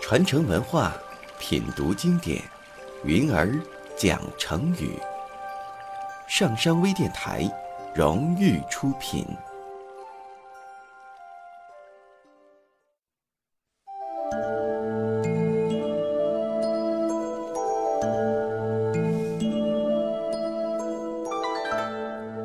[0.00, 0.92] 传承文化，
[1.40, 2.40] 品读经典，
[3.04, 3.58] 云儿
[3.96, 4.96] 讲成语。
[6.28, 7.50] 上山微电台
[7.94, 9.26] 荣誉出品。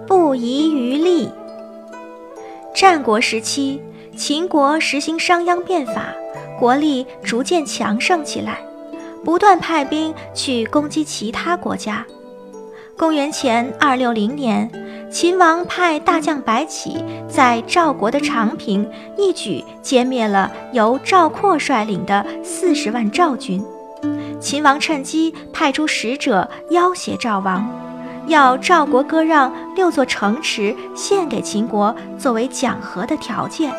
[0.08, 1.32] 不遗余力。
[2.80, 3.78] 战国时期，
[4.16, 6.16] 秦国实行商鞅变法。
[6.58, 8.58] 国力逐渐强盛起来，
[9.22, 12.06] 不断派兵去攻击其他国家。
[12.98, 14.72] 公元前二六零年，
[15.12, 23.62] 秦王派大将白起在赵国的长平一举歼灭了由赵括率领的四十万赵军。
[24.40, 27.70] 秦王趁机派出使者要挟赵王，
[28.30, 33.74] 要赵国割让六座城池献给秦国作为讲和的条件。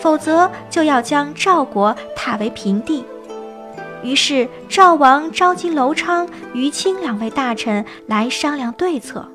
[0.00, 3.02] 否则就要将赵国踏为平地。
[4.02, 9.26] 于是赵王召集楼昌、于青两位大臣来商量对策。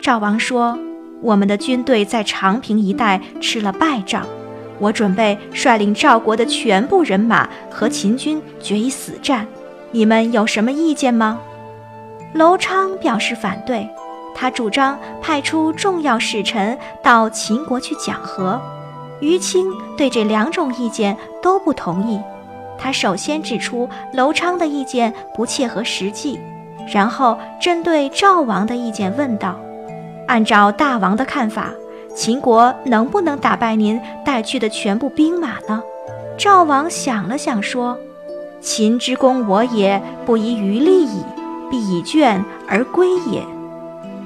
[0.00, 0.76] 赵王说
[1.22, 4.26] ：“我们的军队在长平一带吃了败仗，
[4.80, 9.46] 我准备率领赵国的全部人马和秦军决一死战。
[9.92, 11.38] 你们有什么意见吗？”
[12.34, 13.88] 楼昌表示反对，
[14.34, 18.60] 他主张派出重要使臣到秦国去讲和。
[19.20, 22.20] 于青对这两种意见都不同意，
[22.76, 26.38] 他首先指出楼昌的意见不切合实际，
[26.92, 29.58] 然后针对赵王的意见问道
[30.26, 31.70] ：“按照大王的看法，
[32.14, 35.80] 秦国能不能打败您带去的全部兵马呢？”
[36.36, 37.96] 赵王想了想说
[38.60, 41.22] ：“秦之攻我也，不遗余力矣，
[41.70, 43.42] 必以倦而归也。”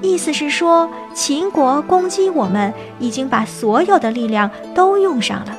[0.00, 5.56] 意思是说，秦国攻击我们，已经把所有的力量都用上了，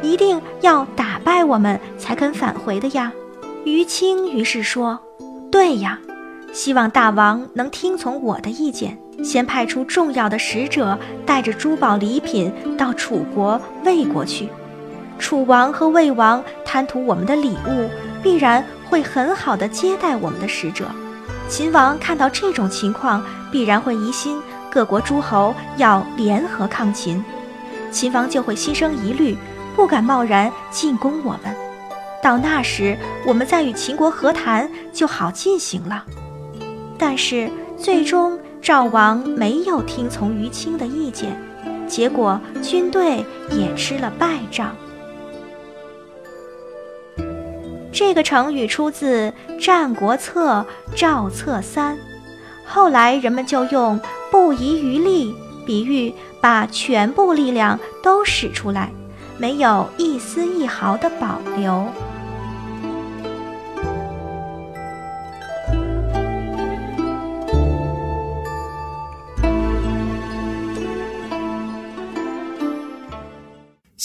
[0.00, 3.12] 一定要打败我们才肯返回的呀。
[3.64, 4.96] 于青于是说
[5.50, 5.98] ：“对呀，
[6.52, 10.96] 希望大王能听从我的意见，先派出重要的使者，
[11.26, 14.48] 带着珠宝礼品到楚国、魏国去。
[15.18, 17.90] 楚王和魏王贪图我们的礼物，
[18.22, 20.84] 必然会很好的接待我们的使者。”
[21.50, 24.40] 秦王看到这种情况，必然会疑心
[24.70, 27.22] 各国诸侯要联合抗秦，
[27.90, 29.36] 秦王就会心生疑虑，
[29.74, 31.52] 不敢贸然进攻我们。
[32.22, 32.96] 到那时，
[33.26, 36.04] 我们再与秦国和谈就好进行了。
[36.96, 41.36] 但是最终赵王没有听从于青的意见，
[41.88, 44.76] 结果军队也吃了败仗。
[47.92, 49.32] 这个成语出自
[49.64, 50.64] 《战国策·
[50.96, 51.96] 赵策三》，
[52.64, 55.34] 后来人们就用“不遗余力”
[55.66, 58.92] 比喻把全部力量都使出来，
[59.38, 61.86] 没有一丝一毫的保留。